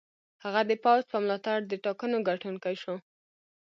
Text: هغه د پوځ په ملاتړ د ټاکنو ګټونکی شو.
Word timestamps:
هغه 0.43 0.61
د 0.69 0.71
پوځ 0.83 1.01
په 1.11 1.17
ملاتړ 1.23 1.57
د 1.65 1.73
ټاکنو 1.85 2.17
ګټونکی 2.29 2.75
شو. 2.81 2.95